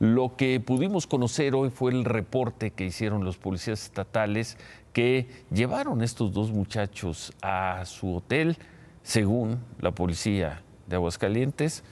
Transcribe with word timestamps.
Lo 0.00 0.36
que 0.36 0.58
pudimos 0.60 1.06
conocer 1.06 1.54
hoy 1.54 1.70
fue 1.70 1.92
el 1.92 2.04
reporte 2.04 2.72
que 2.72 2.84
hicieron 2.84 3.24
los 3.24 3.36
policías 3.36 3.84
estatales 3.84 4.58
que 4.92 5.28
llevaron 5.52 6.02
estos 6.02 6.32
dos 6.32 6.50
muchachos 6.50 7.32
a 7.42 7.84
su 7.84 8.16
hotel, 8.16 8.56
según 9.02 9.58
la 9.80 9.92
policía 9.92 10.62
de 10.86 10.96
Aguascalientes. 10.96 11.84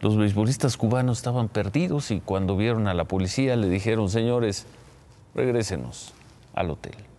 Los 0.00 0.16
beisbolistas 0.16 0.76
cubanos 0.76 1.18
estaban 1.18 1.48
perdidos 1.48 2.10
y 2.10 2.20
cuando 2.20 2.56
vieron 2.56 2.88
a 2.88 2.94
la 2.94 3.04
policía 3.04 3.56
le 3.56 3.68
dijeron, 3.68 4.08
señores, 4.08 4.66
regrésenos 5.34 6.12
al 6.54 6.70
hotel. 6.70 7.11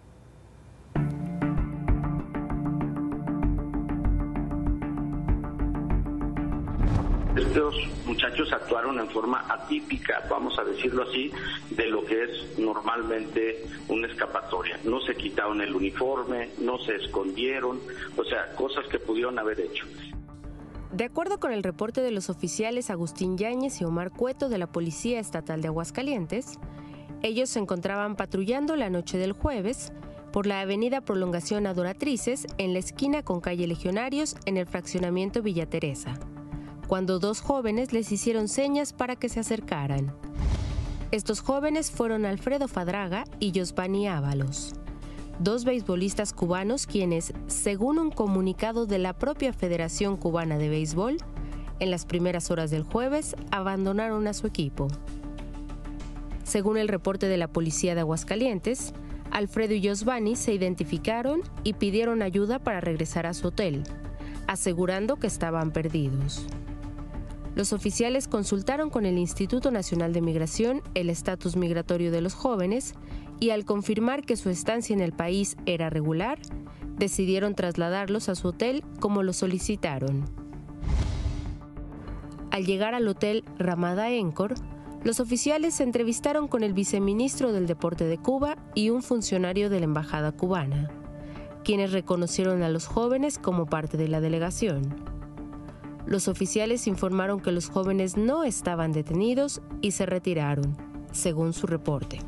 Estos 7.35 7.75
muchachos 8.05 8.53
actuaron 8.53 8.99
en 8.99 9.09
forma 9.09 9.43
atípica, 9.49 10.23
vamos 10.29 10.57
a 10.59 10.63
decirlo 10.63 11.03
así, 11.09 11.31
de 11.71 11.87
lo 11.87 12.05
que 12.05 12.23
es 12.23 12.59
normalmente 12.59 13.65
una 13.87 14.07
escapatoria. 14.07 14.79
No 14.83 15.01
se 15.01 15.15
quitaron 15.15 15.59
el 15.61 15.73
uniforme, 15.73 16.51
no 16.59 16.77
se 16.77 16.95
escondieron, 16.95 17.79
o 18.15 18.23
sea, 18.23 18.53
cosas 18.55 18.85
que 18.87 18.99
pudieron 18.99 19.39
haber 19.39 19.61
hecho. 19.61 19.85
De 20.91 21.05
acuerdo 21.05 21.39
con 21.39 21.51
el 21.51 21.63
reporte 21.63 22.01
de 22.01 22.11
los 22.11 22.29
oficiales 22.29 22.91
Agustín 22.91 23.35
Yáñez 23.35 23.81
y 23.81 23.83
Omar 23.83 24.11
Cueto 24.11 24.47
de 24.47 24.59
la 24.59 24.67
Policía 24.67 25.19
Estatal 25.19 25.59
de 25.59 25.69
Aguascalientes, 25.69 26.59
ellos 27.23 27.49
se 27.49 27.57
encontraban 27.57 28.15
patrullando 28.15 28.75
la 28.75 28.91
noche 28.91 29.17
del 29.17 29.31
jueves 29.31 29.91
por 30.31 30.45
la 30.45 30.61
avenida 30.61 31.01
Prolongación 31.01 31.65
Adoratrices 31.65 32.45
en 32.59 32.73
la 32.73 32.79
esquina 32.79 33.23
con 33.23 33.41
calle 33.41 33.65
Legionarios 33.65 34.35
en 34.45 34.57
el 34.57 34.67
fraccionamiento 34.67 35.41
Villa 35.41 35.67
Teresa, 35.67 36.19
cuando 36.93 37.17
dos 37.17 37.41
jóvenes 37.41 37.91
les 37.91 38.11
hicieron 38.11 38.47
señas 38.47 38.93
para 38.93 39.15
que 39.15 39.27
se 39.27 39.39
acercaran. 39.39 40.13
Estos 41.09 41.39
jóvenes 41.39 41.89
fueron 41.89 42.23
Alfredo 42.23 42.67
Fadraga 42.67 43.23
y 43.39 43.51
Josvani 43.55 44.07
Ábalos 44.07 44.75
dos 45.39 45.65
beisbolistas 45.65 46.33
cubanos 46.33 46.85
quienes, 46.85 47.33
según 47.47 47.97
un 47.97 48.11
comunicado 48.11 48.85
de 48.85 48.99
la 48.99 49.13
propia 49.13 49.53
Federación 49.53 50.17
Cubana 50.17 50.59
de 50.59 50.69
Béisbol, 50.69 51.17
en 51.79 51.89
las 51.89 52.05
primeras 52.05 52.51
horas 52.51 52.69
del 52.69 52.83
jueves 52.83 53.35
abandonaron 53.49 54.27
a 54.27 54.33
su 54.33 54.45
equipo. 54.45 54.87
Según 56.43 56.77
el 56.77 56.89
reporte 56.89 57.27
de 57.27 57.37
la 57.37 57.47
policía 57.47 57.95
de 57.95 58.01
Aguascalientes, 58.01 58.93
Alfredo 59.31 59.73
y 59.73 59.87
Josvani 59.87 60.35
se 60.35 60.53
identificaron 60.53 61.41
y 61.63 61.73
pidieron 61.73 62.21
ayuda 62.21 62.59
para 62.59 62.81
regresar 62.81 63.25
a 63.25 63.33
su 63.33 63.47
hotel, 63.47 63.81
asegurando 64.45 65.15
que 65.15 65.25
estaban 65.25 65.71
perdidos. 65.71 66.45
Los 67.55 67.71
oficiales 67.71 68.27
consultaron 68.27 68.89
con 68.89 69.05
el 69.05 69.17
Instituto 69.17 69.69
Nacional 69.69 70.11
de 70.11 70.21
Migración 70.21 70.81
el 70.95 71.09
estatus 71.09 71.55
migratorio 71.55 72.11
de 72.11 72.21
los 72.21 72.33
jóvenes 72.33 72.95
y 73.39 73.51
al 73.51 73.63
confirmar 73.63 74.23
que 74.23 74.37
su 74.37 74.49
estancia 74.49 74.93
en 74.93 75.01
el 75.01 75.13
país 75.13 75.55
era 75.65 75.89
regular, 75.89 76.39
decidieron 76.97 77.53
trasladarlos 77.53 78.29
a 78.29 78.35
su 78.35 78.49
hotel 78.49 78.83
como 78.99 79.21
lo 79.21 79.33
solicitaron. 79.33 80.25
Al 82.49 82.65
llegar 82.65 82.95
al 82.95 83.07
hotel 83.07 83.43
Ramada 83.57 84.09
Encor, 84.09 84.55
los 85.03 85.19
oficiales 85.19 85.75
se 85.75 85.83
entrevistaron 85.83 86.47
con 86.47 86.63
el 86.63 86.73
viceministro 86.73 87.51
del 87.51 87.67
Deporte 87.67 88.05
de 88.05 88.17
Cuba 88.17 88.57
y 88.73 88.89
un 88.89 89.03
funcionario 89.03 89.69
de 89.69 89.79
la 89.79 89.85
Embajada 89.85 90.31
cubana, 90.31 90.89
quienes 91.63 91.91
reconocieron 91.91 92.63
a 92.63 92.69
los 92.69 92.87
jóvenes 92.87 93.37
como 93.37 93.65
parte 93.65 93.97
de 93.97 94.07
la 94.07 94.21
delegación. 94.21 94.95
Los 96.05 96.27
oficiales 96.27 96.87
informaron 96.87 97.39
que 97.39 97.51
los 97.51 97.69
jóvenes 97.69 98.17
no 98.17 98.43
estaban 98.43 98.91
detenidos 98.91 99.61
y 99.81 99.91
se 99.91 100.05
retiraron, 100.05 100.75
según 101.11 101.53
su 101.53 101.65
reporte. 101.65 102.19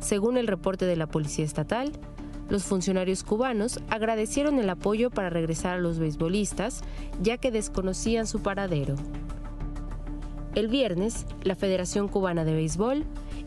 Según 0.00 0.36
el 0.36 0.46
reporte 0.46 0.84
de 0.84 0.96
la 0.96 1.06
Policía 1.06 1.44
Estatal, 1.44 1.90
los 2.48 2.64
funcionarios 2.64 3.24
cubanos 3.24 3.80
agradecieron 3.88 4.58
el 4.58 4.68
apoyo 4.68 5.10
para 5.10 5.30
regresar 5.30 5.74
a 5.74 5.80
los 5.80 5.98
beisbolistas, 5.98 6.82
ya 7.22 7.38
que 7.38 7.50
desconocían 7.50 8.26
su 8.26 8.42
paradero. 8.42 8.96
El 10.54 10.68
viernes, 10.68 11.26
la 11.42 11.56
Federación 11.56 12.06
Cubana 12.06 12.44
de 12.44 12.54
Béisbol 12.54 13.04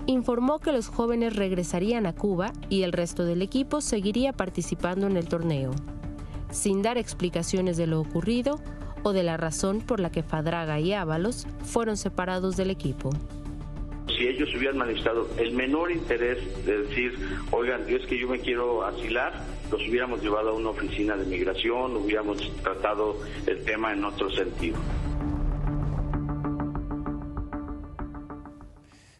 informó 0.07 0.59
que 0.59 0.73
los 0.73 0.89
jóvenes 0.89 1.35
regresarían 1.35 2.05
a 2.05 2.13
Cuba 2.13 2.51
y 2.69 2.81
el 2.81 2.91
resto 2.91 3.23
del 3.23 3.41
equipo 3.41 3.79
seguiría 3.79 4.33
participando 4.33 5.07
en 5.07 5.15
el 5.15 5.27
torneo, 5.27 5.71
sin 6.51 6.81
dar 6.81 6.97
explicaciones 6.97 7.77
de 7.77 7.87
lo 7.87 8.01
ocurrido 8.01 8.59
o 9.03 9.13
de 9.13 9.23
la 9.23 9.37
razón 9.37 9.81
por 9.81 9.99
la 9.99 10.11
que 10.11 10.23
Fadraga 10.23 10.79
y 10.79 10.93
Ábalos 10.93 11.47
fueron 11.63 11.97
separados 11.97 12.57
del 12.57 12.71
equipo 12.71 13.11
si 14.17 14.27
ellos 14.27 14.49
hubieran 14.55 14.77
manifestado 14.77 15.29
el 15.37 15.51
menor 15.51 15.91
interés 15.91 16.39
de 16.65 16.83
decir, 16.83 17.13
oigan, 17.51 17.81
es 17.87 18.05
que 18.07 18.17
yo 18.17 18.27
me 18.27 18.39
quiero 18.39 18.83
asilar, 18.83 19.43
los 19.71 19.81
hubiéramos 19.81 20.21
llevado 20.21 20.49
a 20.49 20.53
una 20.53 20.69
oficina 20.69 21.15
de 21.15 21.25
migración, 21.25 21.95
hubiéramos 21.95 22.37
tratado 22.63 23.17
el 23.45 23.63
tema 23.63 23.93
en 23.93 24.03
otro 24.05 24.29
sentido. 24.31 24.77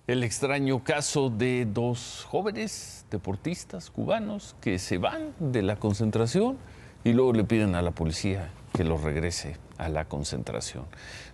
El 0.08 0.24
extraño 0.24 0.84
caso 0.84 1.30
de 1.30 1.66
dos 1.66 2.26
jóvenes 2.30 3.06
deportistas 3.12 3.92
cubanos 3.92 4.56
que 4.62 4.80
se 4.80 4.98
van 4.98 5.34
de 5.40 5.62
la 5.62 5.76
concentración 5.76 6.58
y 7.04 7.12
luego 7.12 7.34
le 7.34 7.44
piden 7.44 7.76
a 7.76 7.82
la 7.82 7.92
policía 7.92 8.50
que 8.74 8.86
los 8.86 9.04
regrese 9.04 9.58
a 9.78 9.90
la 9.90 10.06
concentración. 10.06 10.86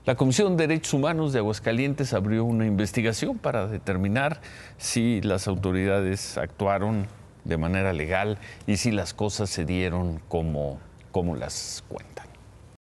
La 0.05 0.15
Comisión 0.15 0.57
de 0.57 0.67
Derechos 0.67 0.93
Humanos 0.93 1.33
de 1.33 1.39
Aguascalientes 1.39 2.13
abrió 2.13 2.45
una 2.45 2.65
investigación 2.65 3.37
para 3.37 3.67
determinar 3.67 4.41
si 4.77 5.21
las 5.21 5.47
autoridades 5.47 6.37
actuaron 6.37 7.07
de 7.43 7.57
manera 7.57 7.93
legal 7.93 8.37
y 8.67 8.77
si 8.77 8.91
las 8.91 9.13
cosas 9.13 9.49
se 9.49 9.65
dieron 9.65 10.19
como, 10.27 10.79
como 11.11 11.35
las 11.35 11.83
cuentan. 11.87 12.32